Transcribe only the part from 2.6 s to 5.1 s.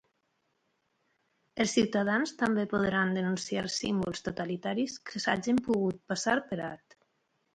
podran denunciar símbols totalitaris